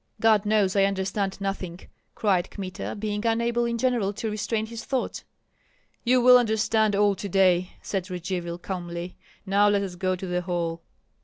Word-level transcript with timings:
"God 0.19 0.47
knows 0.47 0.75
I 0.75 0.85
understand 0.85 1.39
nothing!" 1.39 1.79
cried 2.15 2.49
Kmita, 2.49 2.95
being 2.97 3.23
unable 3.23 3.65
in 3.65 3.77
general 3.77 4.13
to 4.13 4.31
restrain 4.31 4.65
his 4.65 4.83
thoughts. 4.83 5.23
"You 6.03 6.19
will 6.21 6.39
understand 6.39 6.95
all 6.95 7.13
to 7.13 7.29
day," 7.29 7.73
said 7.83 8.09
Radzivill, 8.09 8.57
calmly. 8.57 9.15
"Now 9.45 9.69
let 9.69 9.83
us 9.83 9.93
go 9.93 10.15
to 10.15 10.25
the 10.25 10.41
hall." 10.41 10.81